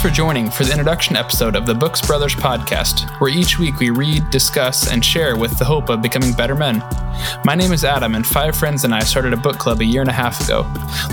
[0.00, 3.90] For joining for the introduction episode of the Books Brothers podcast, where each week we
[3.90, 6.82] read, discuss, and share with the hope of becoming better men.
[7.44, 10.00] My name is Adam, and five friends and I started a book club a year
[10.00, 10.62] and a half ago.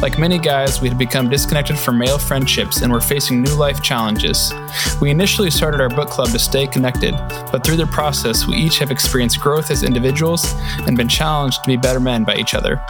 [0.01, 3.81] Like many guys, we had become disconnected from male friendships and were facing new life
[3.81, 4.53] challenges.
[5.01, 7.13] We initially started our book club to stay connected,
[7.51, 10.53] but through the process, we each have experienced growth as individuals
[10.85, 12.81] and been challenged to be better men by each other.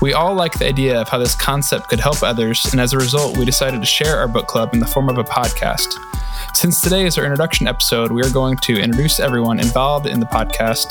[0.00, 2.98] We all like the idea of how this concept could help others, and as a
[2.98, 5.39] result, we decided to share our book club in the form of a podcast.
[6.54, 10.26] Since today is our introduction episode, we are going to introduce everyone involved in the
[10.26, 10.90] podcast,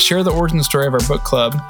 [0.00, 1.60] share the origin story of our book club,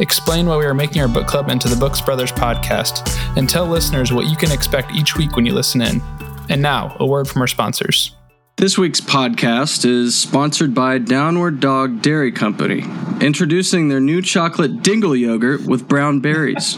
[0.00, 3.66] explain why we are making our book club into the Books Brothers podcast, and tell
[3.66, 6.02] listeners what you can expect each week when you listen in.
[6.48, 8.15] And now, a word from our sponsors.
[8.58, 12.84] This week's podcast is sponsored by Downward Dog Dairy Company,
[13.20, 16.74] introducing their new chocolate dingle yogurt with brown berries.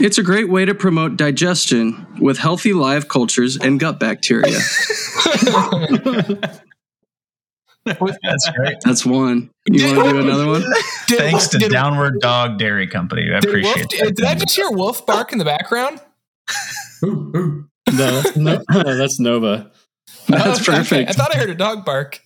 [0.00, 4.58] It's a great way to promote digestion with healthy live cultures and gut bacteria.
[7.84, 8.78] That's great.
[8.84, 9.50] That's one.
[9.66, 10.64] You want to do another one?
[11.06, 13.30] Did- Thanks to did- Downward Dog Dairy Company.
[13.32, 14.16] I appreciate Wolf, that.
[14.16, 16.00] did I just hear Wolf bark in the background?
[17.02, 19.70] No, that's, no, that's Nova.
[20.28, 20.78] That's Okay, okay.
[20.78, 21.10] perfect.
[21.10, 22.20] I thought I heard a dog bark.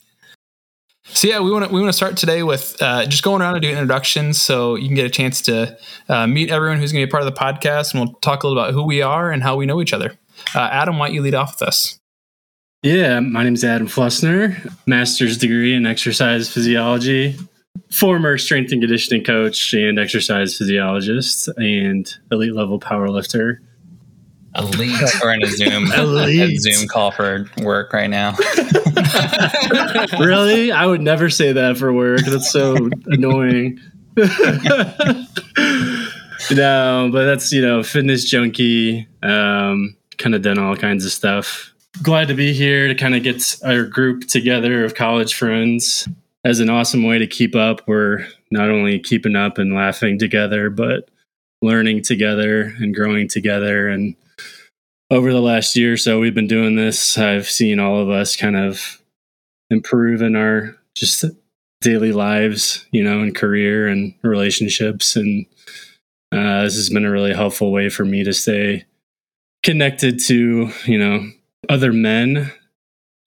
[1.07, 3.55] So yeah, we want to we want to start today with uh, just going around
[3.57, 5.77] and doing introductions, so you can get a chance to
[6.09, 8.43] uh, meet everyone who's going to be a part of the podcast, and we'll talk
[8.43, 10.15] a little about who we are and how we know each other.
[10.55, 11.99] Uh, Adam, why don't you lead off with us?
[12.83, 17.37] Yeah, my name is Adam Flussner, master's degree in exercise physiology,
[17.91, 23.61] former strength and conditioning coach and exercise physiologist, and elite level power lifter.
[24.57, 25.01] Elite.
[25.23, 28.31] We're in a Zoom a Zoom call for work right now.
[30.19, 30.73] really?
[30.73, 32.21] I would never say that for work.
[32.21, 33.81] That's so annoying.
[34.17, 34.27] no,
[37.13, 41.73] but that's, you know, fitness junkie, um, kind of done all kinds of stuff.
[42.03, 46.09] Glad to be here to kind of get our group together of college friends
[46.45, 47.83] as an awesome way to keep up.
[47.87, 51.09] We're not only keeping up and laughing together, but
[51.63, 53.89] learning together and growing together.
[53.89, 54.15] And
[55.11, 57.19] over the last year or so, we've been doing this.
[57.19, 59.03] I've seen all of us kind of
[59.71, 61.25] improve in our just
[61.81, 65.17] daily lives, you know, and career and relationships.
[65.17, 65.47] And
[66.33, 68.85] uh, this has been a really helpful way for me to stay
[69.63, 71.31] connected to, you know,
[71.69, 72.53] other men,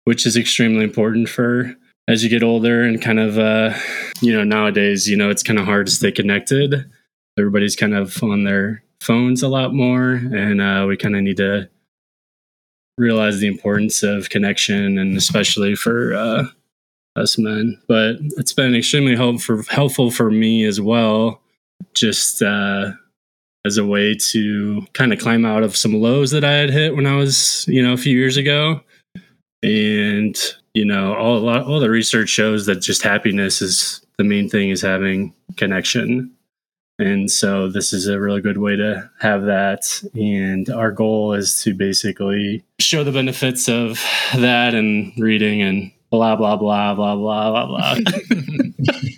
[0.05, 1.75] which is extremely important for
[2.07, 3.73] as you get older and kind of, uh,
[4.21, 6.89] you know, nowadays, you know, it's kind of hard to stay connected.
[7.37, 11.37] Everybody's kind of on their phones a lot more, and uh, we kind of need
[11.37, 11.69] to
[12.97, 16.43] realize the importance of connection and especially for uh,
[17.15, 17.81] us men.
[17.87, 21.41] But it's been extremely helpful helpful for me as well,
[21.93, 22.91] just uh,
[23.65, 26.95] as a way to kind of climb out of some lows that I had hit
[26.95, 28.81] when I was, you know, a few years ago.
[29.61, 30.37] And
[30.73, 34.49] you know, all a lot, all the research shows that just happiness is the main
[34.49, 36.31] thing is having connection.
[36.99, 40.03] And so this is a really good way to have that.
[40.15, 44.03] And our goal is to basically show the benefits of
[44.35, 47.95] that and reading and blah, blah, blah, blah, blah, blah, blah.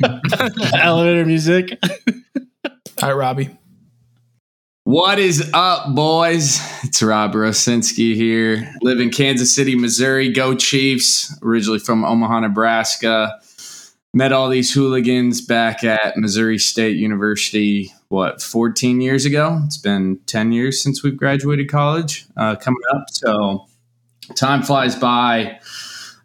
[0.79, 1.79] Elevator music.
[3.01, 3.49] All right, Robbie.
[4.83, 6.59] What is up, boys?
[6.83, 8.71] It's Robb Rosinski here.
[8.81, 10.31] Live in Kansas City, Missouri.
[10.31, 11.35] Go Chiefs.
[11.41, 13.39] Originally from Omaha, Nebraska.
[14.13, 19.61] Met all these hooligans back at Missouri State University, what, 14 years ago?
[19.65, 23.05] It's been 10 years since we've graduated college uh, coming up.
[23.09, 23.67] So
[24.35, 25.59] time flies by.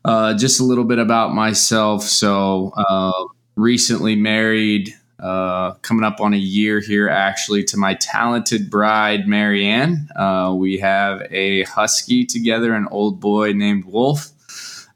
[0.05, 2.03] Uh, just a little bit about myself.
[2.03, 3.25] So, uh,
[3.57, 10.09] recently married, uh, coming up on a year here actually to my talented bride Marianne.
[10.15, 14.31] Uh, we have a husky together, an old boy named Wolf.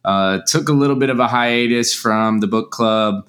[0.04, 3.28] Uh, took a little bit of a hiatus from the book club,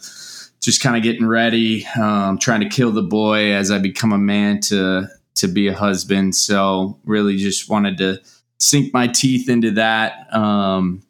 [0.62, 4.18] just kind of getting ready, um, trying to kill the boy as I become a
[4.18, 6.36] man to to be a husband.
[6.36, 8.20] So really, just wanted to
[8.60, 10.34] sink my teeth into that.
[10.34, 11.04] Um,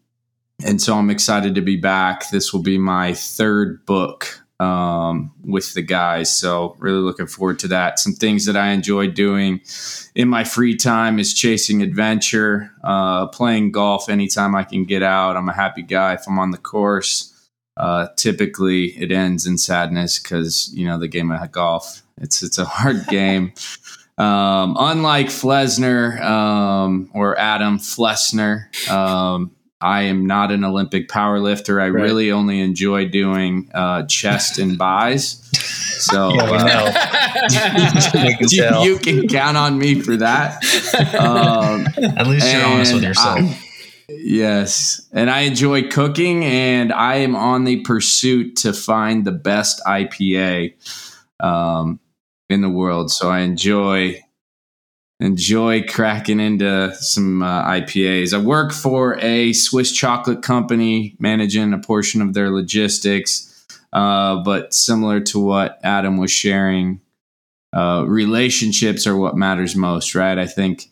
[0.63, 2.29] and so I'm excited to be back.
[2.29, 6.35] This will be my third book um, with the guys.
[6.35, 7.99] So, really looking forward to that.
[7.99, 9.61] Some things that I enjoy doing
[10.13, 15.35] in my free time is chasing adventure, uh, playing golf anytime I can get out.
[15.35, 17.27] I'm a happy guy if I'm on the course.
[17.75, 22.03] Uh, typically, it ends in sadness because you know the game of golf.
[22.17, 23.53] It's it's a hard game.
[24.17, 31.79] Um, unlike Flesner um, or Adam Flesner, um, I am not an Olympic power lifter.
[31.81, 32.03] I Right.
[32.03, 35.41] really only enjoy doing uh, chest and buys.
[35.99, 38.21] So Yeah, uh, know.
[38.23, 40.63] We can you, you can count on me for that.
[41.19, 41.87] Um,
[42.17, 43.39] At least you're honest with yourself.
[43.39, 43.59] I-
[44.13, 45.07] Yes.
[45.13, 50.73] And I enjoy cooking and I am on the pursuit to find the best IPA
[51.39, 51.97] um,
[52.49, 53.09] in the world.
[53.09, 54.19] So I enjoy
[55.21, 58.33] enjoy cracking into some uh, IPAs.
[58.33, 63.47] I work for a Swiss chocolate company managing a portion of their logistics.
[63.93, 67.01] Uh, but similar to what Adam was sharing,
[67.71, 70.37] uh, relationships are what matters most, right?
[70.37, 70.89] I think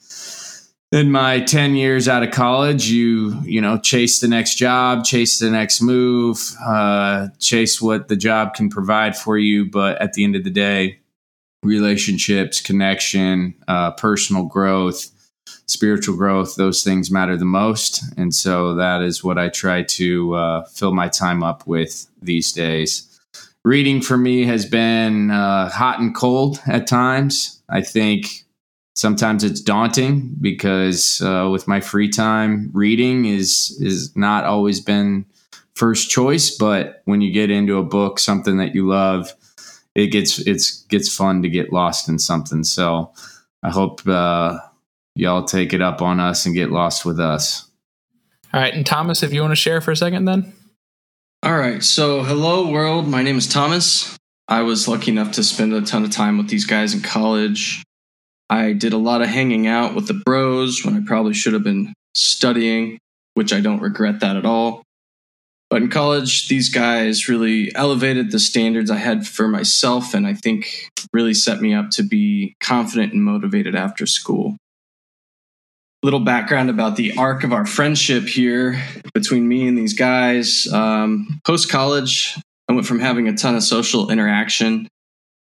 [0.92, 5.38] in my 10 years out of college you you know chase the next job chase
[5.38, 10.24] the next move uh, chase what the job can provide for you but at the
[10.24, 10.98] end of the day
[11.64, 15.12] relationships connection uh, personal growth
[15.70, 18.04] spiritual growth those things matter the most.
[18.18, 22.52] And so that is what i try to uh, fill my time up with these
[22.52, 23.06] days.
[23.64, 27.62] Reading for me has been uh, hot and cold at times.
[27.70, 28.46] I think
[28.96, 35.26] sometimes it's daunting because uh, with my free time reading is is not always been
[35.76, 36.56] first choice.
[36.56, 39.34] But when you get into a book something that you love
[40.00, 42.64] it gets it's gets fun to get lost in something.
[42.64, 43.12] So
[43.62, 44.58] i hope uh,
[45.16, 47.70] y'all take it up on us and get lost with us.
[48.54, 48.74] All right.
[48.74, 50.54] And thomas if you want to share for a second then?
[51.44, 51.84] All right.
[51.84, 53.08] So hello world.
[53.08, 54.18] My name is thomas.
[54.48, 57.84] I was lucky enough to spend a ton of time with these guys in college.
[58.50, 61.64] I did a lot of hanging out with the bros when I probably should have
[61.64, 62.98] been studying,
[63.36, 64.82] which I don't regret that at all.
[65.70, 70.34] But in college, these guys really elevated the standards I had for myself, and I
[70.34, 74.58] think really set me up to be confident and motivated after school.
[76.02, 78.82] Little background about the arc of our friendship here
[79.14, 80.66] between me and these guys.
[80.72, 82.36] Um, Post college,
[82.68, 84.88] I went from having a ton of social interaction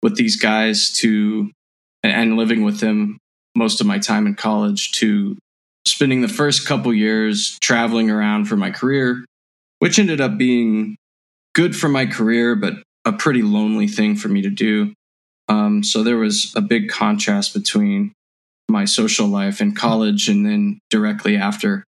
[0.03, 1.50] with these guys to
[2.03, 3.18] and living with them
[3.56, 5.38] most of my time in college to
[5.85, 9.23] spending the first couple years traveling around for my career,
[9.81, 10.95] which ended up being
[11.56, 14.94] good for my career, but a pretty lonely thing for me to do.
[15.48, 18.13] Um, so there was a big contrast between
[18.69, 21.83] my social life in college and then directly after.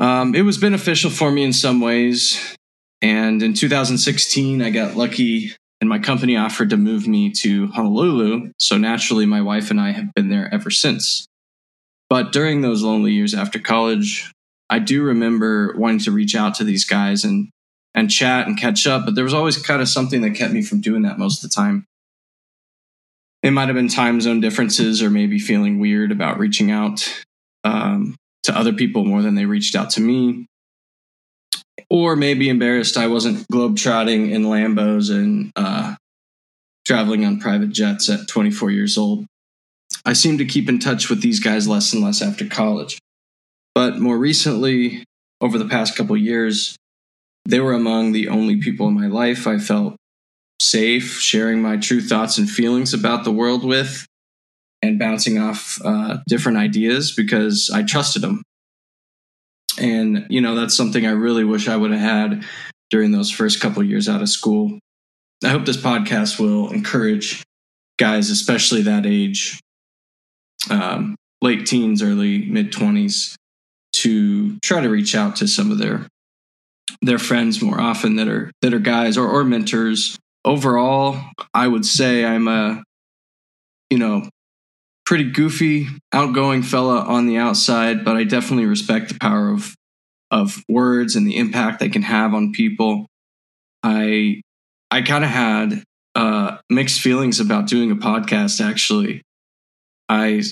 [0.00, 2.56] Um, it was beneficial for me in some ways.
[3.00, 8.50] And in 2016, I got lucky and my company offered to move me to Honolulu.
[8.58, 11.24] So naturally, my wife and I have been there ever since.
[12.10, 14.32] But during those lonely years after college,
[14.72, 17.50] I do remember wanting to reach out to these guys and
[17.94, 20.62] and chat and catch up, but there was always kind of something that kept me
[20.62, 21.84] from doing that most of the time.
[23.42, 27.06] It might have been time zone differences or maybe feeling weird about reaching out
[27.64, 30.46] um, to other people more than they reached out to me
[31.90, 35.96] or maybe embarrassed I wasn't globetrotting in Lambos and uh,
[36.86, 39.26] traveling on private jets at 24 years old.
[40.06, 42.98] I seem to keep in touch with these guys less and less after college.
[43.74, 45.04] But more recently,
[45.40, 46.76] over the past couple years,
[47.44, 49.96] they were among the only people in my life I felt
[50.60, 54.06] safe sharing my true thoughts and feelings about the world with
[54.80, 58.42] and bouncing off uh, different ideas because I trusted them.
[59.80, 62.44] And, you know, that's something I really wish I would have had
[62.90, 64.78] during those first couple years out of school.
[65.44, 67.42] I hope this podcast will encourage
[67.98, 69.58] guys, especially that age,
[70.70, 73.34] um, late teens, early mid 20s,
[74.02, 76.06] to try to reach out to some of their
[77.00, 80.18] their friends more often that are that are guys or, or mentors.
[80.44, 81.20] Overall,
[81.54, 82.82] I would say I'm a
[83.90, 84.28] you know
[85.06, 89.74] pretty goofy, outgoing fella on the outside, but I definitely respect the power of
[90.30, 93.06] of words and the impact they can have on people.
[93.84, 94.40] I
[94.90, 98.64] I kind of had uh, mixed feelings about doing a podcast.
[98.64, 99.22] Actually,
[100.08, 100.42] I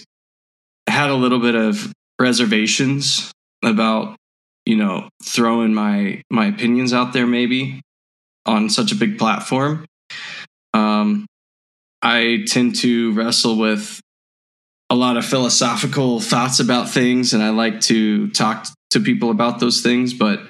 [0.86, 4.16] had a little bit of reservations about
[4.66, 7.80] you know throwing my my opinions out there maybe
[8.46, 9.84] on such a big platform.
[10.72, 11.26] Um,
[12.02, 14.00] I tend to wrestle with
[14.88, 19.60] a lot of philosophical thoughts about things, and I like to talk to people about
[19.60, 20.14] those things.
[20.14, 20.40] But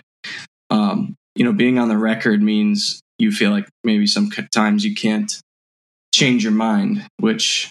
[0.71, 5.41] um, you know, being on the record means you feel like maybe sometimes you can't
[6.15, 7.71] change your mind, which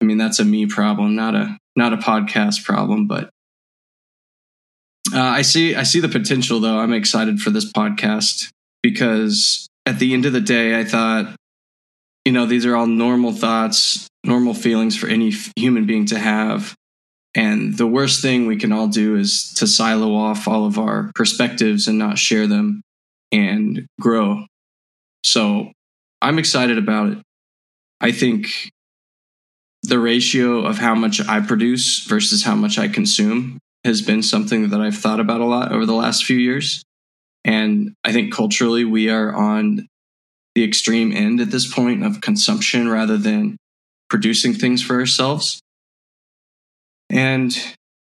[0.00, 3.06] I mean that's a me problem, not a not a podcast problem.
[3.06, 3.30] But
[5.14, 6.78] uh, I see I see the potential though.
[6.78, 8.50] I'm excited for this podcast
[8.82, 11.34] because at the end of the day, I thought,
[12.24, 16.74] you know, these are all normal thoughts normal feelings for any human being to have.
[17.34, 21.10] And the worst thing we can all do is to silo off all of our
[21.14, 22.82] perspectives and not share them
[23.32, 24.44] and grow.
[25.24, 25.72] So
[26.20, 27.18] I'm excited about it.
[28.00, 28.48] I think
[29.82, 34.70] the ratio of how much I produce versus how much I consume has been something
[34.70, 36.82] that I've thought about a lot over the last few years.
[37.44, 39.86] And I think culturally, we are on
[40.54, 43.56] the extreme end at this point of consumption rather than
[44.10, 45.60] producing things for ourselves.
[47.10, 47.56] And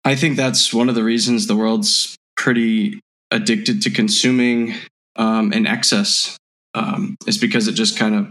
[0.05, 3.01] I think that's one of the reasons the world's pretty
[3.31, 4.75] addicted to consuming
[5.17, 6.37] um, in excess
[6.75, 8.31] um, is because it just kind of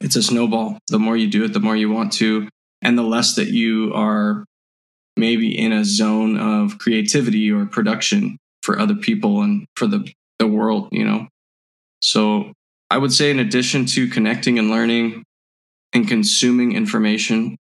[0.00, 0.78] it's a snowball.
[0.88, 2.48] The more you do it, the more you want to,
[2.82, 4.44] and the less that you are
[5.16, 10.46] maybe in a zone of creativity or production for other people and for the, the
[10.46, 11.28] world, you know.
[12.00, 12.52] So
[12.90, 15.24] I would say, in addition to connecting and learning
[15.92, 17.56] and consuming information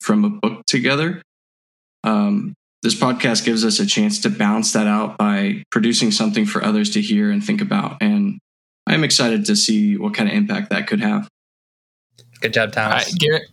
[0.00, 1.22] from a book together,
[2.04, 6.64] um, this podcast gives us a chance to balance that out by producing something for
[6.64, 7.98] others to hear and think about.
[8.00, 8.38] And
[8.86, 11.28] I'm excited to see what kind of impact that could have.
[12.40, 13.04] Good job, Thomas.
[13.04, 13.48] All right, Garrett.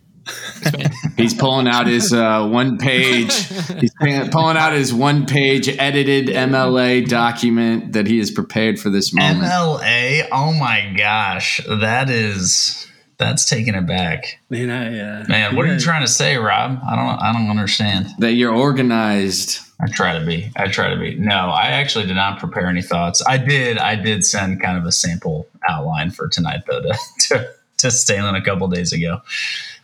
[1.16, 3.32] He's pulling out his uh, one page.
[3.80, 9.14] He's pulling out his one page edited MLA document that he has prepared for this
[9.14, 9.42] moment.
[9.42, 10.28] MLA.
[10.32, 12.86] Oh my gosh, that is
[13.18, 14.40] that's taking it back.
[14.50, 16.78] Man, I uh, Man, what are you trying to say, Rob?
[16.86, 18.08] I don't I don't understand.
[18.18, 19.60] That you're organized.
[19.80, 20.50] I try to be.
[20.56, 21.16] I try to be.
[21.16, 23.22] No, I actually did not prepare any thoughts.
[23.26, 23.78] I did.
[23.78, 28.36] I did send kind of a sample outline for tonight, though, to to, to Stehlin
[28.36, 29.20] a couple days ago.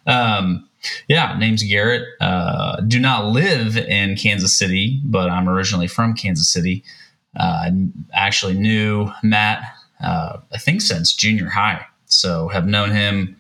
[0.06, 0.68] Um,
[1.09, 2.06] yeah, name's Garrett.
[2.21, 6.82] Uh, do not live in Kansas City, but I'm originally from Kansas City.
[7.38, 7.73] Uh, I
[8.12, 9.62] actually knew Matt,
[10.02, 11.87] uh, I think, since junior high.
[12.06, 13.37] So have known him.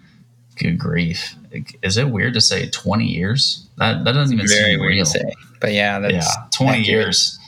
[0.56, 1.34] Good grief!
[1.82, 3.66] Is it weird to say 20 years?
[3.78, 5.32] That that doesn't even Very seem weird real to say.
[5.60, 6.86] But yeah, that's yeah, 20 accurate.
[6.86, 7.38] years.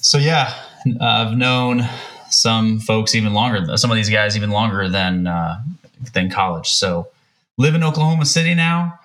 [0.00, 0.54] So yeah,
[1.00, 1.88] I've known
[2.30, 3.76] some folks even longer.
[3.76, 5.62] Some of these guys even longer than uh,
[6.12, 6.68] than college.
[6.68, 7.08] So
[7.58, 8.98] live in Oklahoma City now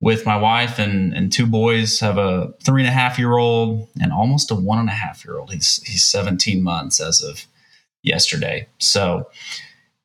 [0.00, 2.00] with my wife and and two boys.
[2.00, 5.24] Have a three and a half year old and almost a one and a half
[5.24, 5.52] year old.
[5.52, 7.46] He's he's 17 months as of
[8.02, 8.68] yesterday.
[8.78, 9.28] So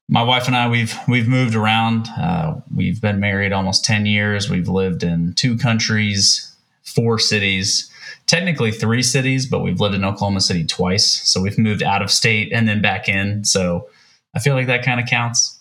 [0.08, 2.08] my wife and I we've we've moved around.
[2.18, 4.50] Uh, we've been married almost 10 years.
[4.50, 7.92] We've lived in two countries, four cities
[8.32, 11.28] technically three cities, but we've lived in Oklahoma City twice.
[11.28, 13.44] So we've moved out of state and then back in.
[13.44, 13.90] So
[14.34, 15.60] I feel like that kind of counts.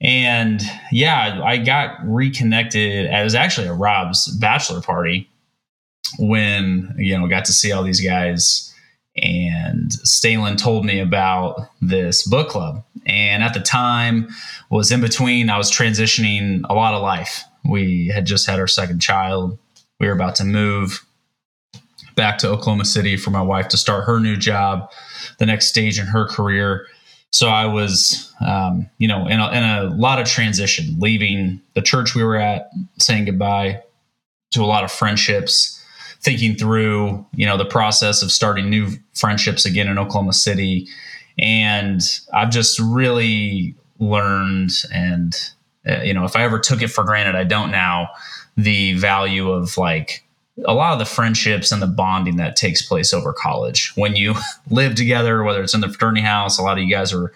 [0.00, 0.60] And
[0.92, 3.06] yeah, I got reconnected.
[3.06, 5.30] It was actually a Rob's bachelor party
[6.18, 8.74] when, you know, got to see all these guys.
[9.16, 12.84] And Stehlin told me about this book club.
[13.06, 14.28] And at the time
[14.70, 17.44] was in between, I was transitioning a lot of life.
[17.64, 19.58] We had just had our second child.
[20.00, 21.04] We were about to move
[22.16, 24.90] back to Oklahoma City for my wife to start her new job,
[25.38, 26.86] the next stage in her career.
[27.34, 31.82] So I was, um, you know, in a, in a lot of transition, leaving the
[31.82, 33.82] church we were at, saying goodbye
[34.52, 35.82] to a lot of friendships,
[36.20, 40.86] thinking through, you know, the process of starting new friendships again in Oklahoma City.
[41.36, 42.00] And
[42.32, 45.34] I've just really learned, and,
[45.88, 48.10] uh, you know, if I ever took it for granted, I don't now,
[48.56, 50.23] the value of like,
[50.64, 54.34] a lot of the friendships and the bonding that takes place over college when you
[54.70, 57.32] live together, whether it's in the fraternity house, a lot of you guys are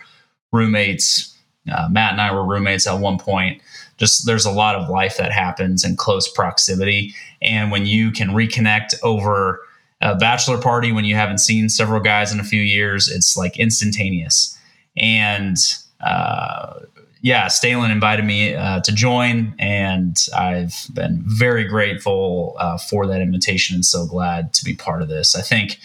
[0.52, 1.34] roommates.
[1.70, 3.60] Uh, Matt and I were roommates at one point.
[3.96, 7.14] Just there's a lot of life that happens in close proximity.
[7.42, 9.60] And when you can reconnect over
[10.00, 13.58] a bachelor party when you haven't seen several guys in a few years, it's like
[13.58, 14.56] instantaneous.
[14.96, 15.56] And
[16.00, 16.80] uh,
[17.20, 23.20] yeah, Stehlin invited me uh, to join, and I've been very grateful uh, for that
[23.20, 25.34] invitation and so glad to be part of this.
[25.34, 25.78] I think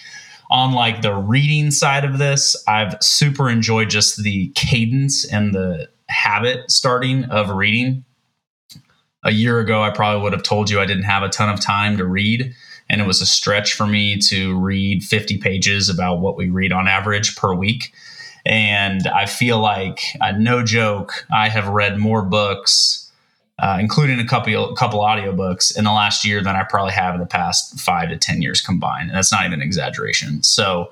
[0.52, 5.90] on like the reading side of this, I've super enjoyed just the cadence and the
[6.08, 8.06] habit starting of reading.
[9.24, 11.60] A year ago, I probably would have told you I didn't have a ton of
[11.60, 12.54] time to read,
[12.90, 16.72] and it was a stretch for me to read 50 pages about what we read
[16.72, 17.94] on average per week.
[18.46, 23.10] And I feel like, uh, no joke, I have read more books,
[23.60, 27.22] uh, including a couple couple audiobooks in the last year than I probably have in
[27.22, 29.10] the past five to ten years combined.
[29.10, 30.44] And that's not even an exaggeration.
[30.44, 30.90] So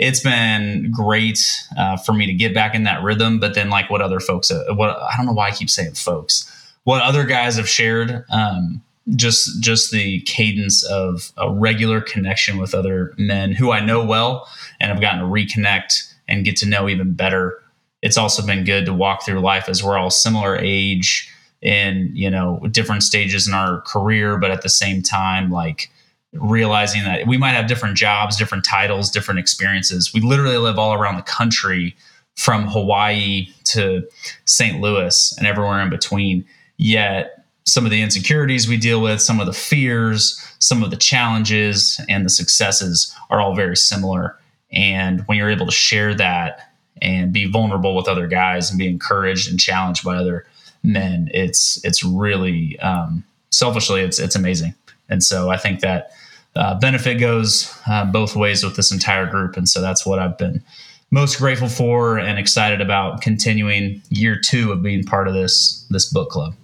[0.00, 1.38] it's been great
[1.76, 3.38] uh, for me to get back in that rhythm.
[3.38, 5.92] But then, like what other folks, uh, what I don't know why I keep saying
[5.92, 6.50] folks,
[6.82, 8.82] what other guys have shared, um,
[9.14, 14.48] just just the cadence of a regular connection with other men who I know well
[14.80, 17.62] and have gotten to reconnect and get to know even better.
[18.02, 22.30] It's also been good to walk through life as we're all similar age in you
[22.30, 25.90] know different stages in our career, but at the same time, like
[26.32, 30.12] realizing that we might have different jobs, different titles, different experiences.
[30.12, 31.96] We literally live all around the country
[32.36, 34.06] from Hawaii to
[34.44, 34.80] St.
[34.80, 36.44] Louis and everywhere in between.
[36.76, 40.96] Yet some of the insecurities we deal with, some of the fears, some of the
[40.96, 44.37] challenges, and the successes are all very similar.
[44.70, 48.88] And when you're able to share that and be vulnerable with other guys and be
[48.88, 50.46] encouraged and challenged by other
[50.82, 54.74] men, it's it's really um, selfishly it's it's amazing.
[55.08, 56.10] And so I think that
[56.54, 60.36] uh, benefit goes uh, both ways with this entire group, and so that's what I've
[60.36, 60.62] been
[61.10, 66.10] most grateful for and excited about continuing year two of being part of this this
[66.12, 66.54] book club.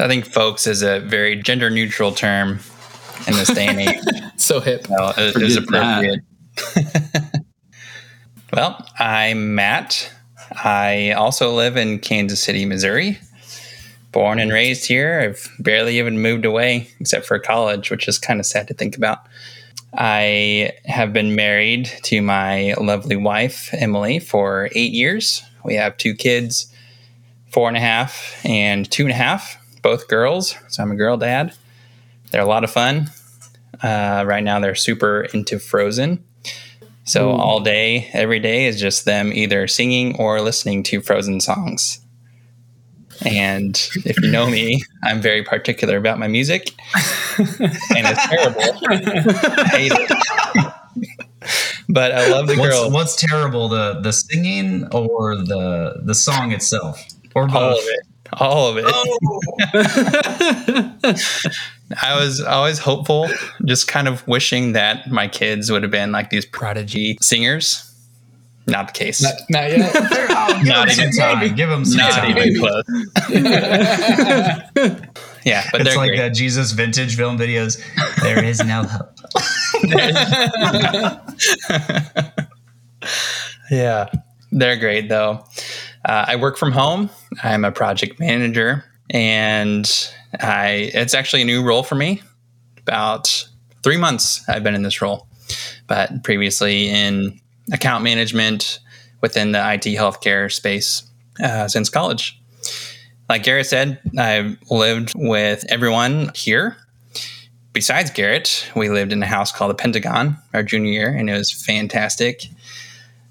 [0.00, 2.60] I think folks is a very gender neutral term
[3.26, 4.02] in this day and age.
[4.36, 4.86] So hip.
[4.86, 6.20] so it Forget is appropriate.
[8.52, 10.12] well, I'm Matt.
[10.52, 13.18] I also live in Kansas City, Missouri.
[14.12, 15.20] Born and raised here.
[15.20, 18.96] I've barely even moved away except for college, which is kind of sad to think
[18.96, 19.26] about.
[19.94, 25.42] I have been married to my lovely wife, Emily, for eight years.
[25.64, 26.72] We have two kids,
[27.50, 30.56] four and a half and two and a half, both girls.
[30.68, 31.54] So I'm a girl dad.
[32.30, 33.10] They're a lot of fun.
[33.82, 36.24] Uh, right now, they're super into Frozen.
[37.08, 37.40] So hmm.
[37.40, 42.00] all day, every day is just them either singing or listening to Frozen songs.
[43.24, 43.74] And
[44.04, 46.70] if you know me, I'm very particular about my music,
[47.38, 48.60] and it's terrible.
[48.88, 50.12] I hate it.
[51.88, 52.90] but I love the girl.
[52.90, 57.02] what's terrible the the singing or the the song itself
[57.34, 57.56] or both?
[57.56, 58.00] all of it.
[58.34, 58.84] All of it.
[61.04, 61.14] Oh.
[62.02, 63.28] I was always hopeful,
[63.64, 67.84] just kind of wishing that my kids would have been like these prodigy singers.
[68.66, 69.22] Not the case.
[69.22, 69.94] Not, not yet.
[70.50, 71.54] Oh, Not even time.
[71.54, 72.36] Give them some Not time.
[72.36, 72.82] even close.
[75.44, 76.20] yeah, but It's they're like great.
[76.20, 77.80] the Jesus vintage film videos.
[78.22, 79.14] There is no hope.
[83.70, 84.08] yeah,
[84.52, 85.44] they're great though.
[86.04, 87.10] Uh, I work from home.
[87.42, 89.90] I'm a project manager, and
[90.40, 92.22] I it's actually a new role for me.
[92.78, 93.48] About
[93.82, 95.26] three months I've been in this role,
[95.86, 97.40] but previously in
[97.72, 98.80] account management
[99.20, 101.02] within the IT healthcare space
[101.42, 102.40] uh, since college.
[103.28, 106.76] Like Garrett said, I've lived with everyone here.
[107.74, 111.34] Besides Garrett, we lived in a house called the Pentagon our junior year, and it
[111.34, 112.46] was fantastic.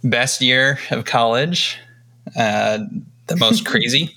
[0.04, 1.80] Best year of college,
[2.38, 2.80] uh,
[3.26, 4.17] the most crazy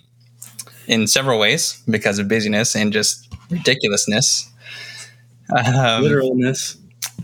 [0.90, 4.50] in several ways because of busyness and just ridiculousness.
[5.56, 6.76] Um, Literalness.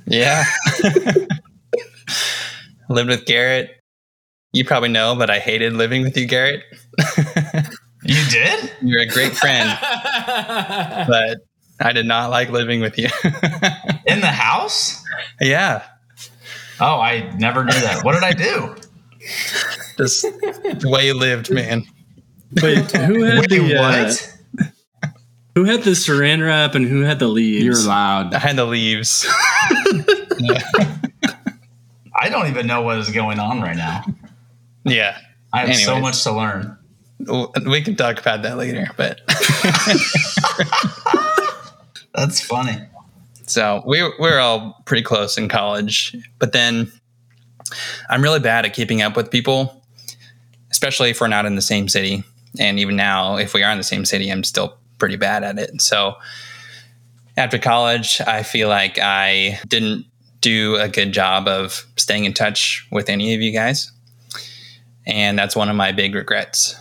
[0.06, 0.44] yeah.
[2.88, 3.70] Lived with Garrett.
[4.52, 6.62] You probably know, but I hated living with you, Garrett.
[8.08, 8.70] You did?
[8.82, 11.38] You're a great friend, but
[11.80, 13.08] I did not like living with you.
[14.06, 15.02] In the house?
[15.40, 15.82] yeah.
[16.78, 18.04] Oh, I never knew that.
[18.04, 18.76] What did I do?
[19.98, 21.82] Just the way you lived, man.
[22.52, 24.32] Wait, who had Wait, the uh, what?
[25.54, 27.64] who had the saran wrap and who had the leaves?
[27.64, 28.34] You're loud.
[28.34, 29.26] I had the leaves.
[32.18, 34.04] I don't even know what is going on right now.
[34.84, 35.18] Yeah.
[35.52, 36.76] I have so much to learn.
[37.66, 39.20] We can talk about that later, but
[42.14, 42.78] That's funny.
[43.46, 46.90] So we we're all pretty close in college, but then
[48.08, 49.82] I'm really bad at keeping up with people,
[50.70, 52.24] especially if we're not in the same city.
[52.58, 55.58] And even now, if we are in the same city, I'm still pretty bad at
[55.58, 55.80] it.
[55.80, 56.14] So
[57.36, 60.06] after college, I feel like I didn't
[60.40, 63.90] do a good job of staying in touch with any of you guys.
[65.06, 66.76] And that's one of my big regrets.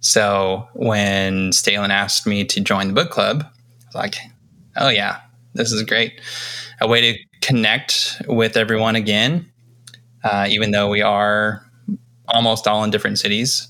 [0.00, 4.16] So when Stehlin asked me to join the book club, I was like,
[4.76, 5.20] oh yeah,
[5.54, 6.20] this is great.
[6.80, 9.50] A way to connect with everyone again,
[10.22, 11.64] uh, even though we are
[12.28, 13.68] almost all in different cities.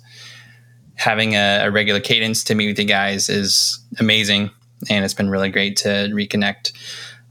[0.96, 4.50] Having a, a regular cadence to meet with you guys is amazing,
[4.88, 6.72] and it's been really great to reconnect.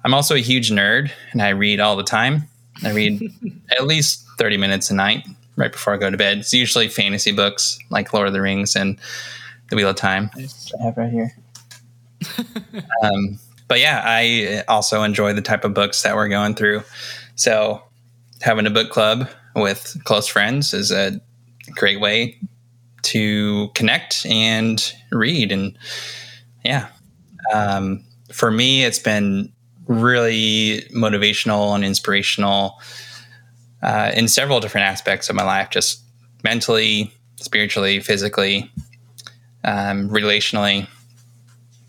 [0.03, 2.43] I'm also a huge nerd, and I read all the time.
[2.83, 3.21] I read
[3.71, 6.39] at least 30 minutes a night right before I go to bed.
[6.39, 8.99] It's usually fantasy books like Lord of the Rings and
[9.69, 10.29] The Wheel of Time.
[10.35, 11.35] I have right here.
[13.03, 16.83] um, but yeah, I also enjoy the type of books that we're going through.
[17.35, 17.81] So
[18.41, 21.21] having a book club with close friends is a
[21.75, 22.39] great way
[23.03, 25.51] to connect and read.
[25.51, 25.77] And
[26.63, 26.87] yeah,
[27.53, 29.51] um, for me, it's been
[29.87, 32.81] really motivational and inspirational
[33.81, 36.01] uh, in several different aspects of my life, just
[36.43, 38.71] mentally, spiritually, physically,
[39.63, 40.87] um, relationally.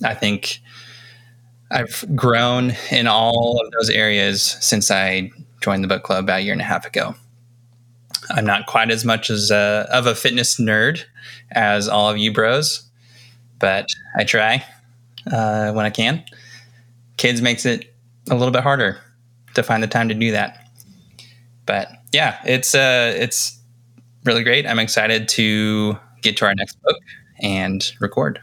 [0.02, 0.60] I think
[1.70, 6.42] I've grown in all of those areas since I joined the book club about a
[6.42, 7.14] year and a half ago.
[8.30, 11.04] I'm not quite as much as a, of a fitness nerd
[11.52, 12.88] as all of you bros,
[13.58, 14.64] but I try
[15.30, 16.24] uh, when I can.
[17.16, 17.94] Kids makes it
[18.30, 18.98] a little bit harder
[19.54, 20.68] to find the time to do that.
[21.66, 23.58] But yeah, it's uh, it's
[24.24, 24.66] really great.
[24.66, 26.98] I'm excited to get to our next book
[27.40, 28.40] and record.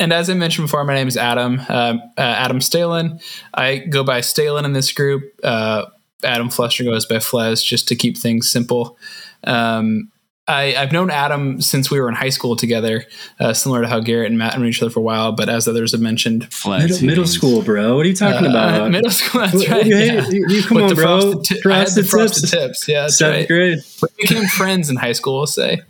[0.00, 3.22] And as I mentioned before, my name is Adam, uh, uh, Adam Stehlin.
[3.54, 5.22] I go by Stehlin in this group.
[5.42, 5.86] Uh,
[6.24, 8.98] Adam Flesher goes by Flez, just to keep things simple.
[9.44, 10.10] Um,
[10.46, 13.04] I, have known Adam since we were in high school together,
[13.40, 15.32] uh, similar to how Garrett and Matt have known each other for a while.
[15.32, 17.96] But as others have mentioned, middle, middle, school, bro.
[17.96, 18.90] What are you talking uh, about?
[18.90, 19.40] Middle school.
[19.40, 19.86] That's right.
[19.86, 20.28] yeah.
[20.28, 21.20] you, you, come With on, bro.
[21.20, 22.80] Frosted, t- frosted, frosted tips.
[22.80, 22.88] tips.
[22.88, 23.48] Yeah, that's Seventh right.
[23.48, 23.78] grade.
[24.02, 25.38] We became friends in high school.
[25.38, 25.80] We'll say.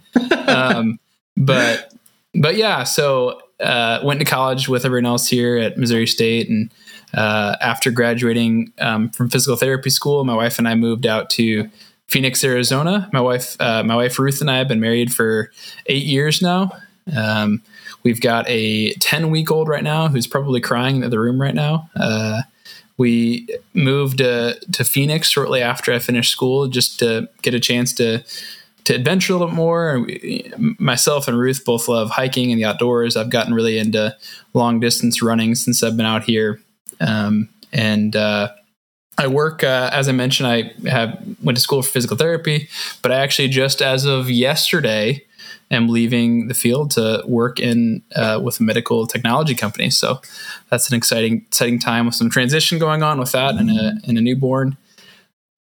[0.46, 1.00] Um,
[1.36, 1.92] but
[2.34, 6.72] but yeah, so uh, went to college with everyone else here at Missouri State, and
[7.16, 11.68] uh, after graduating um, from physical therapy school, my wife and I moved out to
[12.08, 13.08] Phoenix, Arizona.
[13.12, 15.50] My wife, uh, my wife Ruth, and I have been married for
[15.86, 16.70] eight years now.
[17.16, 17.62] Um,
[18.02, 21.54] we've got a ten week old right now who's probably crying in the room right
[21.54, 21.88] now.
[21.96, 22.42] Uh,
[22.96, 27.92] we moved uh, to Phoenix shortly after I finished school, just to get a chance
[27.94, 28.24] to
[28.84, 30.06] to adventure a little bit more.
[30.78, 33.16] Myself and Ruth both love hiking and the outdoors.
[33.16, 34.14] I've gotten really into
[34.52, 36.60] long distance running since I've been out here,
[37.00, 38.50] um, and uh,
[39.16, 42.68] I work, uh, as I mentioned, I have went to school for physical therapy,
[43.02, 45.24] but I actually just as of yesterday
[45.70, 49.90] am leaving the field to work in uh, with a medical technology company.
[49.90, 50.20] So
[50.70, 54.18] that's an exciting, exciting time with some transition going on with that and a, and
[54.18, 54.76] a newborn.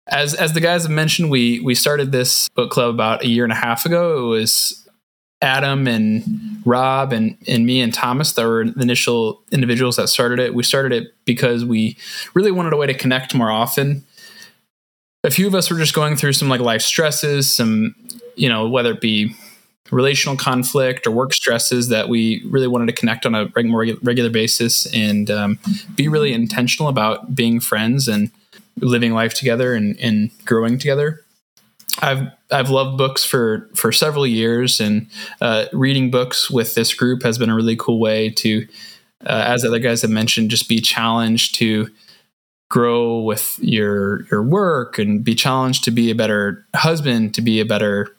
[0.06, 3.44] As as the guys have mentioned, we we started this book club about a year
[3.44, 4.32] and a half ago.
[4.32, 4.88] It was
[5.42, 6.22] Adam and
[6.64, 10.54] Rob and, and me and Thomas that were the initial individuals that started it.
[10.54, 11.96] We started it because we
[12.34, 14.04] really wanted a way to connect more often.
[15.24, 17.94] A few of us were just going through some like life stresses, some,
[18.36, 19.34] you know, whether it be
[19.90, 24.30] relational conflict or work stresses that we really wanted to connect on a more regular
[24.30, 25.58] basis and um,
[25.94, 28.30] be really intentional about being friends and
[28.76, 31.24] living life together and, and growing together.
[32.02, 35.06] I've I've loved books for for several years, and
[35.40, 38.66] uh, reading books with this group has been a really cool way to,
[39.26, 41.88] uh, as other guys have mentioned, just be challenged to
[42.68, 47.60] grow with your your work and be challenged to be a better husband, to be
[47.60, 48.14] a better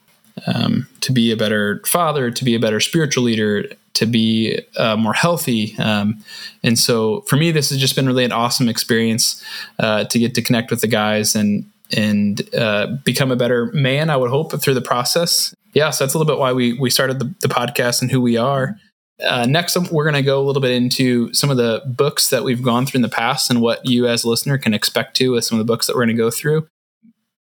[0.48, 4.96] um, to be a better father, to be a better spiritual leader, to be uh,
[4.96, 5.76] more healthy.
[5.78, 6.24] Um,
[6.64, 9.44] and so for me, this has just been really an awesome experience
[9.80, 11.66] uh, to get to connect with the guys and
[11.96, 14.10] and uh, become a better man.
[14.10, 15.54] I would hope through the process.
[15.74, 18.22] Yeah, so that's a little bit why we we started the, the podcast and who
[18.22, 18.78] we are.
[19.24, 22.44] Uh, next, we're going to go a little bit into some of the books that
[22.44, 25.30] we've gone through in the past and what you as a listener can expect to
[25.30, 26.68] with some of the books that we're going to go through.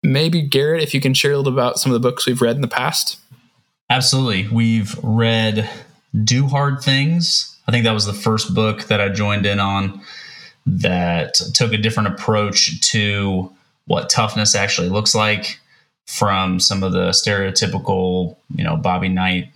[0.04, 2.56] Maybe Garrett, if you can share a little about some of the books we've read
[2.56, 3.20] in the past.
[3.90, 5.70] Absolutely, we've read
[6.24, 10.02] "Do Hard Things." I think that was the first book that I joined in on
[10.68, 13.52] that took a different approach to
[13.88, 15.60] what toughness actually looks like
[16.08, 19.50] from some of the stereotypical, you know, Bobby Knight,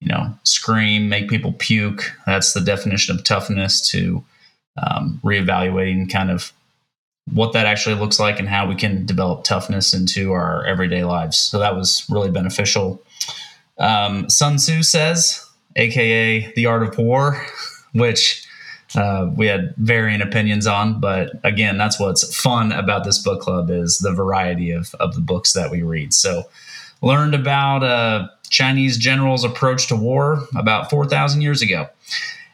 [0.00, 2.12] you know, scream, make people puke.
[2.26, 4.24] That's the definition of toughness to
[4.76, 6.52] um, reevaluating kind of
[7.32, 11.36] what that actually looks like and how we can develop toughness into our everyday lives.
[11.36, 13.02] So that was really beneficial.
[13.78, 15.44] Um, Sun Tzu says,
[15.76, 17.44] AKA The Art of War,
[17.92, 18.47] which
[18.94, 21.00] uh, we had varying opinions on.
[21.00, 25.20] But again, that's what's fun about this book club is the variety of, of the
[25.20, 26.14] books that we read.
[26.14, 26.44] So
[27.02, 31.88] learned about uh, Chinese generals' approach to war about 4,000 years ago.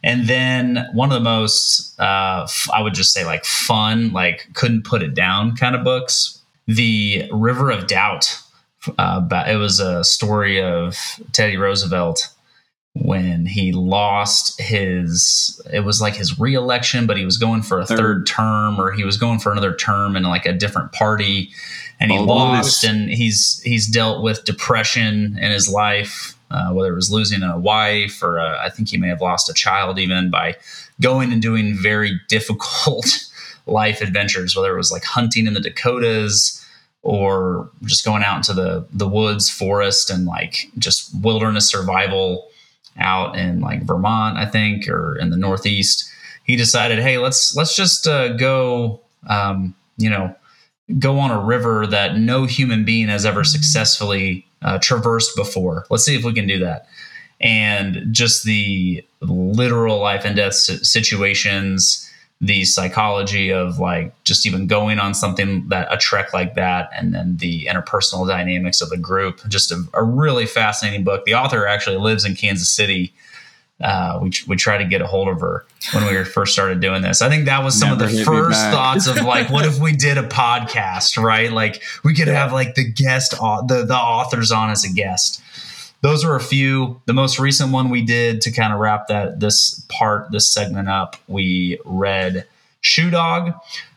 [0.03, 4.85] And then one of the most, uh, I would just say like fun, like couldn't
[4.85, 8.38] put it down kind of books, The River of Doubt.
[8.99, 10.99] Uh, it was a story of
[11.33, 12.29] Teddy Roosevelt
[12.94, 17.87] when he lost his it was like his reelection but he was going for a
[17.87, 21.50] third, third term or he was going for another term in like a different party
[21.98, 26.92] and he oh, lost and he's he's dealt with depression in his life uh, whether
[26.92, 29.98] it was losing a wife or a, I think he may have lost a child
[29.98, 30.57] even by
[31.00, 33.28] going and doing very difficult
[33.66, 36.64] life adventures whether it was like hunting in the dakotas
[37.02, 42.48] or just going out into the the woods forest and like just wilderness survival
[42.98, 46.11] out in like Vermont, I think, or in the Northeast.
[46.44, 50.35] He decided, hey, let's let's just uh, go, um, you know,
[50.98, 55.87] go on a river that no human being has ever successfully uh, traversed before.
[55.90, 56.87] Let's see if we can do that.
[57.40, 62.03] And just the literal life and death situations,
[62.40, 67.14] the psychology of like just even going on something that a trek like that and
[67.14, 71.66] then the interpersonal dynamics of the group just a, a, really fascinating book the author
[71.66, 73.14] actually lives in kansas city
[73.81, 76.81] uh, we we tried to get a hold of her when we were first started
[76.81, 77.20] doing this.
[77.20, 79.92] I think that was some Never of the first thoughts of like, what if we
[79.92, 81.53] did a podcast, right?
[81.53, 85.42] Like we could have like the guest, the the authors on as a guest.
[86.04, 87.00] Those are a few.
[87.06, 90.86] The most recent one we did to kind of wrap that this part, this segment
[90.86, 91.16] up.
[91.28, 92.46] We read
[92.82, 93.54] Shoe Dog,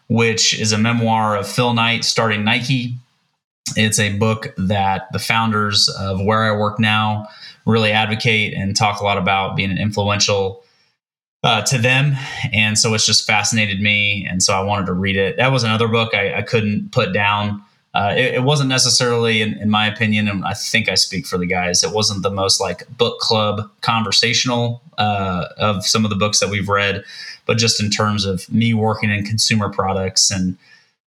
[0.07, 2.95] which is a memoir of Phil Knight starting Nike.
[3.75, 7.27] It's a book that the founders of where I work now
[7.65, 10.63] really advocate and talk a lot about being influential
[11.43, 12.15] uh, to them.
[12.53, 14.25] And so it's just fascinated me.
[14.31, 15.35] And so I wanted to read it.
[15.35, 17.61] That was another book I, I couldn't put down.
[17.93, 21.37] Uh, it, it wasn't necessarily, in, in my opinion, and I think I speak for
[21.37, 26.15] the guys, it wasn't the most like book club conversational uh, of some of the
[26.15, 27.03] books that we've read,
[27.45, 30.57] but just in terms of me working in consumer products and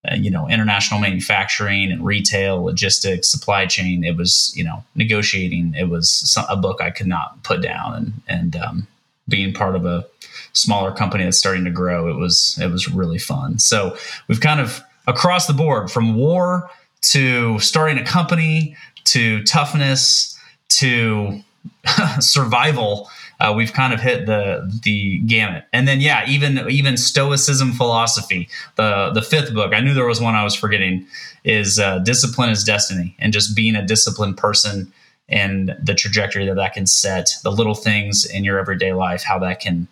[0.10, 5.74] uh, you know international manufacturing and retail logistics supply chain it was you know negotiating.
[5.76, 8.88] It was a book i could not put down and and um,
[9.28, 10.06] being part of a
[10.54, 13.60] smaller company that's starting to grow it was it was really fun.
[13.60, 16.70] So we've kind of across the board from war
[17.02, 20.38] to starting a company to toughness
[20.70, 21.42] to
[22.20, 25.66] survival uh, we've kind of hit the the gamut.
[25.74, 29.74] And then yeah even even stoicism philosophy the the fifth book.
[29.74, 31.06] I knew there was one i was forgetting
[31.44, 34.92] is uh, discipline is destiny and just being a disciplined person
[35.30, 39.38] and the trajectory that that can set the little things in your everyday life how
[39.40, 39.88] that can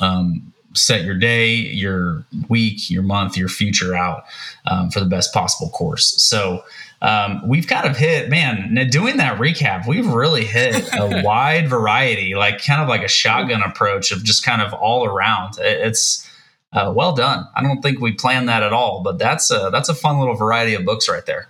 [0.00, 4.24] um, set your day your week your month your future out
[4.66, 6.22] um, for the best possible course.
[6.22, 6.62] So
[7.02, 12.34] um, we've kind of hit man doing that recap we've really hit a wide variety
[12.34, 15.54] like kind of like a shotgun approach of just kind of all around.
[15.58, 16.28] It's
[16.72, 17.44] uh, well done.
[17.56, 20.36] I don't think we planned that at all but that's a that's a fun little
[20.36, 21.48] variety of books right there.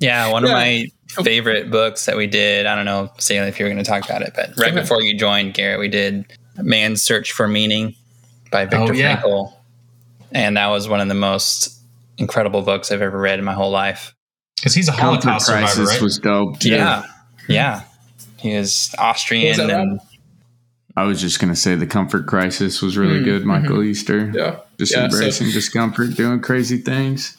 [0.00, 0.48] Yeah, one Yeah.
[0.48, 0.86] of my
[1.22, 2.66] favorite books that we did.
[2.66, 5.00] I don't know, Salem, if you were going to talk about it, but right before
[5.00, 6.26] you joined, Garrett, we did
[6.56, 7.94] Man's Search for Meaning
[8.52, 9.20] by Viktor Oh, yeah.
[9.20, 9.52] Frankl.
[10.30, 11.76] And that was one of the most
[12.18, 14.14] incredible books I've ever read in my whole life.
[14.56, 16.60] because he's a Comfort holocaust survivor Crisis right was dope.
[16.60, 16.68] too.
[16.70, 17.02] Yeah.
[17.48, 17.82] Yeah.
[18.38, 19.56] He is Austrian.
[19.56, 19.80] that, Rob?
[19.80, 20.00] and
[20.96, 23.44] I was just gonna say the Comfort Crisis was really Mm, good.
[23.46, 24.56] Michael Easter, Yeah.
[24.78, 27.36] just Yeah, so- embracing discomfort, doing crazy things.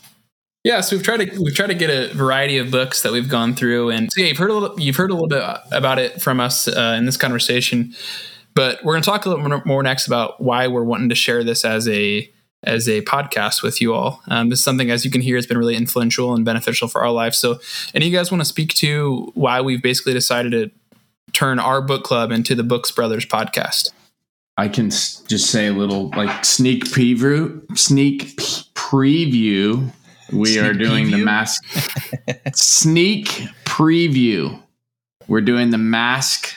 [0.66, 3.28] Yeah, so we've tried to we've tried to get a variety of books that we've
[3.30, 6.00] gone through, and so yeah, you've heard a little you've heard a little bit about
[6.00, 7.94] it from us uh, in this conversation,
[8.56, 11.16] but we're going to talk a little more- more next about why we're wanting to
[11.16, 12.30] share this as a
[12.66, 14.22] as a podcast with you all.
[14.30, 17.04] Um, this is something, as you can hear, has been really influential and beneficial for
[17.04, 17.34] our life.
[17.36, 17.60] So,
[17.94, 20.72] any of you guys want to speak to why we've basically decided to
[21.34, 23.92] turn our book club into the Books Brothers podcast?
[24.56, 27.62] I can s- just say a little like sneak preview.
[27.78, 28.44] Sneak p-
[28.76, 29.92] preview.
[30.32, 31.64] We are Sneak doing the mask.
[32.56, 33.26] sneak
[33.66, 34.58] preview.
[35.28, 36.54] We're doing the mask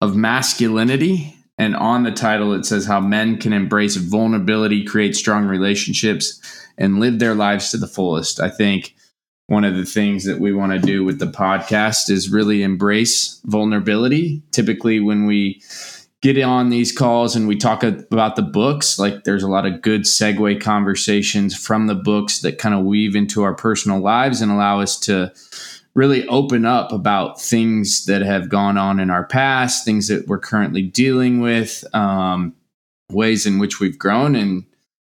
[0.00, 5.46] of masculinity, and on the title it says how men can embrace vulnerability, create strong
[5.46, 6.40] relationships,
[6.78, 8.40] and live their lives to the fullest.
[8.40, 8.94] I think
[9.46, 13.40] one of the things that we want to do with the podcast is really embrace
[13.44, 14.42] vulnerability.
[14.50, 15.62] Typically, when we
[16.20, 19.82] get on these calls and we talk about the books, like there's a lot of
[19.82, 24.50] good segue conversations from the books that kind of weave into our personal lives and
[24.50, 25.32] allow us to
[25.96, 30.38] really open up about things that have gone on in our past, things that we're
[30.38, 32.54] currently dealing with, um,
[33.10, 34.64] ways in which we've grown, and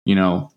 [0.05, 0.51] you know,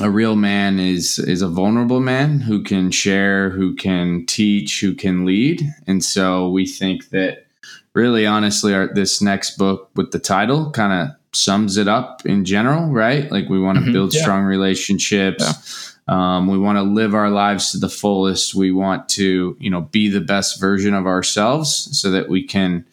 [0.00, 4.94] a real man is is a vulnerable man who can share, who can teach, who
[4.94, 7.46] can lead, and so we think that
[7.94, 12.44] really, honestly, our, this next book with the title kind of sums it up in
[12.44, 13.30] general, right?
[13.32, 14.22] Like we want to Mhm, build yeah.
[14.22, 15.85] strong relationships.
[16.08, 18.54] Um, we want to live our lives to the fullest.
[18.54, 22.86] We want to, you know, be the best version of ourselves so that we can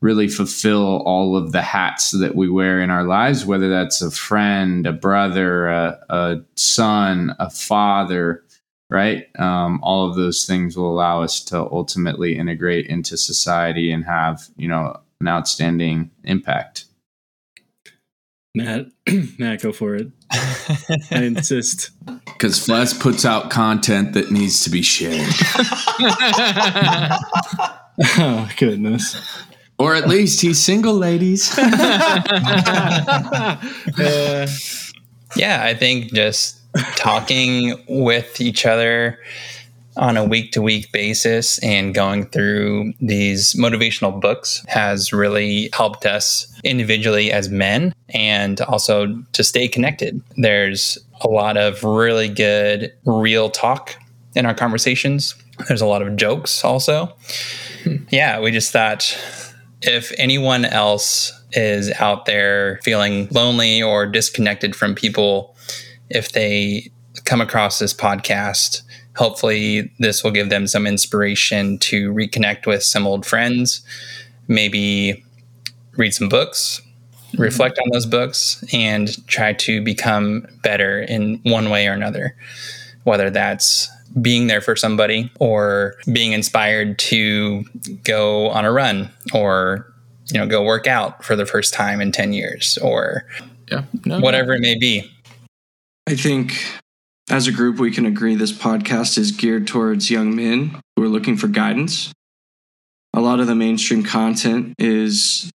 [0.00, 4.10] really fulfill all of the hats that we wear in our lives, whether that's a
[4.10, 8.44] friend, a brother, a, a son, a father,
[8.90, 9.26] right?
[9.38, 14.48] Um, all of those things will allow us to ultimately integrate into society and have,
[14.56, 16.84] you know, an outstanding impact.
[18.58, 18.86] Matt,
[19.38, 20.08] Matt, go for it.
[21.12, 21.90] I insist.
[22.24, 25.26] Because Flez puts out content that needs to be shared,
[28.20, 29.16] Oh goodness.
[29.78, 31.56] or at least he's single, ladies.
[33.98, 34.46] Uh,
[35.36, 36.58] Yeah, I think just
[36.96, 39.18] talking with each other
[39.98, 46.06] on a week to week basis and going through these motivational books has really helped
[46.06, 50.22] us individually as men and also to stay connected.
[50.36, 53.96] There's a lot of really good real talk
[54.34, 55.34] in our conversations.
[55.66, 57.16] There's a lot of jokes also.
[58.10, 59.18] Yeah, we just thought
[59.82, 65.56] if anyone else is out there feeling lonely or disconnected from people,
[66.10, 66.90] if they
[67.24, 68.82] come across this podcast,
[69.18, 73.82] hopefully this will give them some inspiration to reconnect with some old friends,
[74.46, 75.24] maybe
[75.96, 76.80] read some books,
[77.32, 77.42] mm-hmm.
[77.42, 82.36] reflect on those books, and try to become better in one way or another,
[83.02, 83.90] whether that's
[84.22, 87.64] being there for somebody or being inspired to
[88.04, 89.92] go on a run or
[90.32, 93.24] you know go work out for the first time in 10 years or
[93.70, 94.56] yeah no, whatever no.
[94.56, 95.10] it may be
[96.06, 96.54] i think
[97.30, 101.08] as a group we can agree this podcast is geared towards young men who are
[101.08, 102.12] looking for guidance.
[103.14, 105.50] A lot of the mainstream content is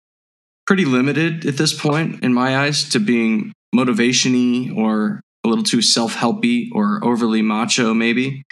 [0.66, 5.83] pretty limited at this point in my eyes to being motivationy or a little too
[5.83, 8.42] self-helpy or overly macho maybe.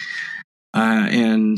[0.73, 1.57] Uh, and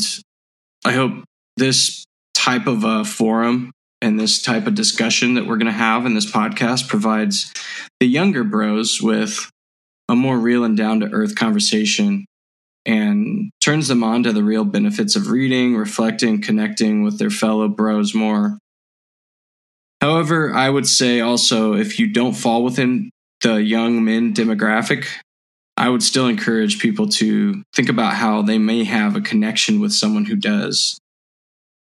[0.86, 1.24] i hope
[1.58, 6.06] this type of a forum and this type of discussion that we're going to have
[6.06, 7.52] in this podcast provides
[8.00, 9.50] the younger bros with
[10.10, 12.26] a more real and down to earth conversation
[12.86, 17.68] and turns them on to the real benefits of reading, reflecting, connecting with their fellow
[17.68, 18.58] bros more.
[20.02, 25.06] However, I would say also if you don't fall within the young men demographic,
[25.78, 29.94] I would still encourage people to think about how they may have a connection with
[29.94, 31.00] someone who does.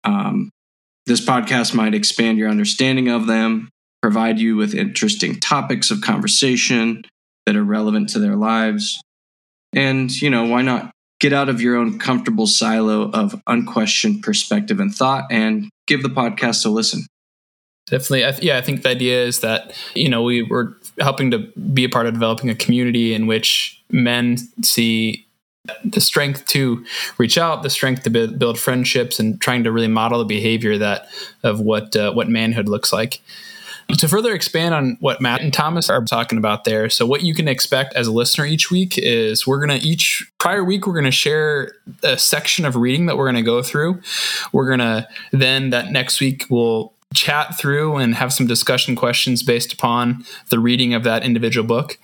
[0.03, 0.49] Um,
[1.05, 3.69] this podcast might expand your understanding of them,
[4.01, 7.03] provide you with interesting topics of conversation
[7.47, 9.01] that are relevant to their lives.
[9.73, 14.81] And, you know, why not get out of your own comfortable silo of unquestioned perspective
[14.81, 17.05] and thought and give the podcast a listen?
[17.89, 18.45] Definitely.
[18.45, 21.39] yeah, I think the idea is that, you know, we were helping to
[21.73, 25.25] be a part of developing a community in which men see
[25.85, 26.83] the strength to
[27.17, 31.07] reach out, the strength to build friendships, and trying to really model the behavior that
[31.43, 33.21] of what uh, what manhood looks like.
[33.95, 37.33] To further expand on what Matt and Thomas are talking about there, so what you
[37.33, 40.93] can expect as a listener each week is we're going to each prior week we're
[40.93, 41.73] going to share
[42.03, 44.01] a section of reading that we're going to go through.
[44.51, 49.41] We're going to then that next week we'll chat through and have some discussion questions
[49.41, 51.97] based upon the reading of that individual book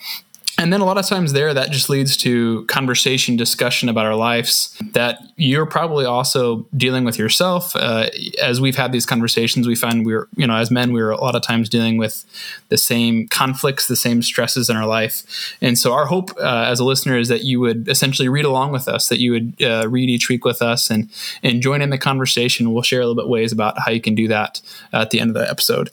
[0.58, 4.16] and then a lot of times there that just leads to conversation discussion about our
[4.16, 7.76] lives that you're probably also dealing with yourself.
[7.76, 8.10] Uh,
[8.42, 11.36] as we've had these conversations we find we're you know as men we're a lot
[11.36, 12.26] of times dealing with
[12.70, 15.56] the same conflicts the same stresses in our life.
[15.62, 18.72] And so our hope uh, as a listener is that you would essentially read along
[18.72, 21.10] with us that you would uh, read each week with us and
[21.42, 22.74] and join in the conversation.
[22.74, 24.62] We'll share a little bit ways about how you can do that
[24.92, 25.90] at the end of the episode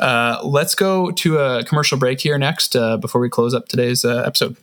[0.00, 4.04] uh, let's go to a commercial break here next uh, before we close up today's
[4.04, 4.56] uh, episode.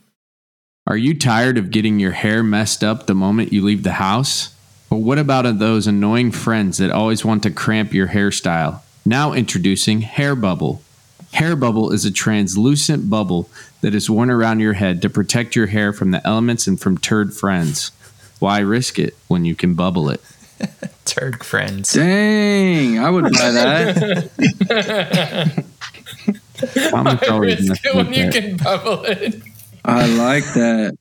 [0.88, 4.56] Are you tired of getting your hair messed up the moment you leave the house?
[4.90, 8.82] But what about those annoying friends that always want to cramp your hairstyle?
[9.06, 10.82] Now introducing Hair Bubble.
[11.34, 13.50] Hair Bubble is a translucent bubble
[13.82, 16.98] that is worn around your head to protect your hair from the elements and from
[16.98, 17.92] turd friends.
[18.40, 20.22] Why risk it when you can bubble it?
[21.06, 21.94] Turd friends.
[21.94, 25.64] Dang, I would buy that.
[27.40, 29.42] risk it when you can bubble it.
[29.86, 30.98] I like that.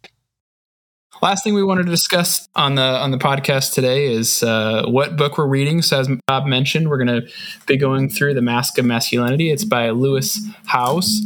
[1.23, 5.17] Last thing we wanted to discuss on the on the podcast today is uh, what
[5.17, 5.81] book we're reading.
[5.83, 7.29] So as Bob mentioned, we're going to
[7.67, 9.51] be going through the Mask of Masculinity.
[9.51, 11.23] It's by Lewis Howes.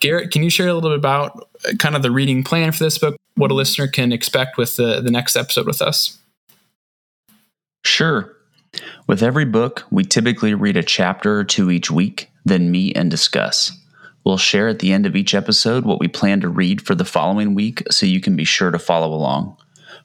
[0.00, 2.84] Garrett, can you share a little bit about uh, kind of the reading plan for
[2.84, 3.16] this book?
[3.36, 6.18] What a listener can expect with the the next episode with us?
[7.86, 8.36] Sure.
[9.06, 13.08] With every book, we typically read a chapter or two each week, then meet and
[13.08, 13.70] discuss.
[14.24, 17.04] We'll share at the end of each episode what we plan to read for the
[17.04, 19.56] following week so you can be sure to follow along.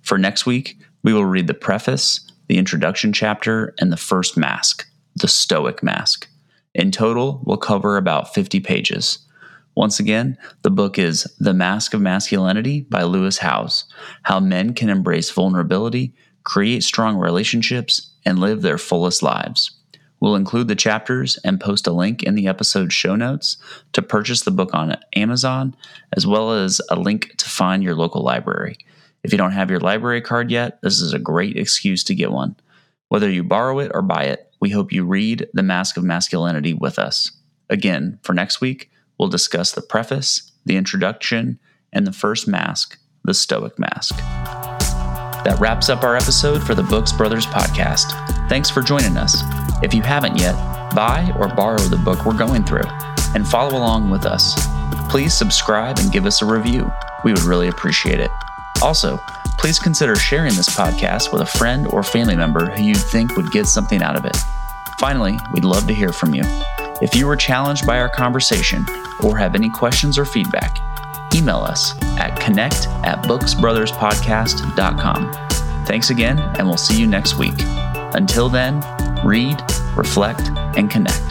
[0.04, 4.88] For next week, we will read the preface, the introduction chapter, and the first mask,
[5.16, 6.30] the Stoic Mask.
[6.76, 9.26] In total, we'll cover about 50 pages.
[9.74, 13.86] Once again, the book is The Mask of Masculinity by Lewis Howes
[14.22, 16.14] How Men Can Embrace Vulnerability
[16.44, 19.72] create strong relationships, and live their fullest lives.
[20.20, 23.58] We'll include the chapters and post a link in the episode show notes
[23.94, 25.76] to purchase the book on Amazon,
[26.16, 28.78] as well as a link to find your local library.
[29.24, 32.32] If you don't have your library card yet, this is a great excuse to get
[32.32, 32.56] one.
[33.10, 36.74] Whether you borrow it or buy it, we hope you read The Mask of Masculinity
[36.76, 37.32] with us.
[37.70, 41.60] Again, for next week, we'll discuss the preface, the introduction,
[41.92, 44.16] and the first mask, the Stoic Mask.
[45.44, 48.06] That wraps up our episode for the Books Brothers podcast.
[48.48, 49.42] Thanks for joining us.
[49.82, 50.54] If you haven't yet,
[50.94, 52.86] buy or borrow the book we're going through
[53.34, 54.54] and follow along with us.
[55.10, 56.92] Please subscribe and give us a review.
[57.24, 58.30] We would really appreciate it.
[58.84, 59.20] Also,
[59.58, 63.52] please consider sharing this podcast with a friend or family member who you think would
[63.52, 64.38] get something out of it.
[65.00, 66.44] Finally, we'd love to hear from you.
[67.02, 68.86] If you were challenged by our conversation
[69.24, 70.78] or have any questions or feedback,
[71.36, 75.86] email us at connect at booksbrotherspodcast.com.
[75.86, 77.54] Thanks again, and we'll see you next week.
[78.14, 78.82] Until then,
[79.24, 79.62] read,
[79.96, 80.42] reflect,
[80.78, 81.31] and connect.